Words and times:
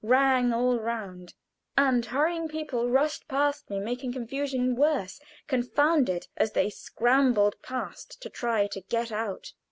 rang 0.03 0.51
all 0.51 0.79
round, 0.79 1.31
and 1.77 2.07
hurrying 2.07 2.47
people 2.47 2.89
rushed 2.89 3.27
past 3.27 3.69
me, 3.69 3.79
making 3.79 4.11
confusion 4.11 4.75
worse 4.75 5.21
confounded 5.45 6.27
as 6.35 6.53
they 6.53 6.71
scrambled 6.71 7.53
past 7.61 8.19
to 8.19 8.27
try 8.27 8.65
to 8.65 8.81
get 8.89 9.11
out. 9.11 9.53